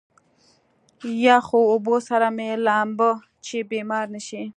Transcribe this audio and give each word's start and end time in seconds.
يخو 1.25 1.59
اوبو 1.71 1.95
سره 2.09 2.27
مه 2.37 2.49
لامبه 2.65 3.09
چې 3.45 3.57
بيمار 3.71 4.05
نه 4.15 4.21
شې. 4.27 4.43